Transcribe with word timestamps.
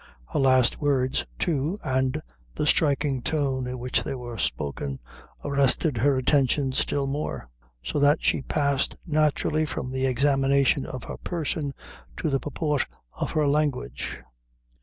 Her 0.33 0.39
last 0.39 0.81
words, 0.81 1.27
too, 1.37 1.77
and 1.83 2.19
the 2.55 2.65
striking 2.65 3.21
tone 3.21 3.67
in 3.67 3.77
which 3.77 4.01
they 4.01 4.15
were 4.15 4.39
spoken, 4.39 4.99
arrested 5.45 5.95
her 5.97 6.17
attention 6.17 6.71
still 6.71 7.05
more; 7.05 7.47
so 7.83 7.99
that 7.99 8.23
she 8.23 8.41
passed 8.41 8.97
naturally 9.05 9.63
from 9.63 9.91
the 9.91 10.07
examination 10.07 10.87
of 10.87 11.03
her 11.03 11.17
person 11.17 11.75
to 12.17 12.31
the 12.31 12.39
purport 12.39 12.87
of 13.13 13.29
her 13.37 13.47
language. 13.47 14.19